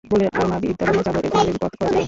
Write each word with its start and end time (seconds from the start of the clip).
বললে, 0.03 0.25
আরমা 0.33 0.57
বৃন্দাবনে 0.61 1.01
যাব, 1.05 1.15
আমাদের 1.31 1.55
পথখরচ 1.61 1.79
দাও। 1.81 1.99